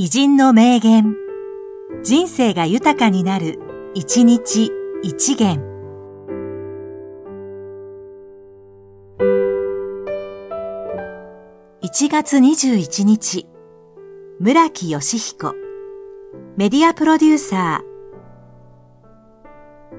[0.00, 1.16] 偉人の名言。
[2.04, 3.58] 人生が豊かになる、
[3.94, 4.70] 一日
[5.02, 5.60] 一元。
[11.82, 13.48] 1月21日、
[14.38, 15.56] 村木義彦。
[16.56, 17.84] メディアプロデューサー。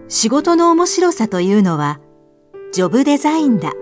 [0.07, 1.99] 仕事の面白さというのは、
[2.71, 3.73] ジョブデザインだ。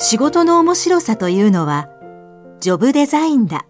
[0.00, 1.88] 仕事の面白さというのは、
[2.60, 3.66] ジョブデザインだ。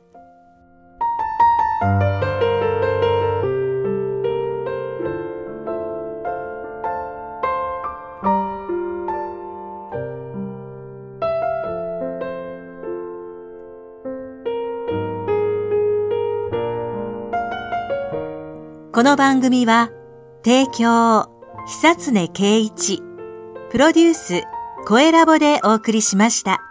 [18.93, 19.91] この番組は、
[20.45, 21.31] 提供、
[21.67, 23.03] 久常圭一、
[23.71, 24.43] プロデュース、
[24.89, 26.68] 声ラボでお送りしました。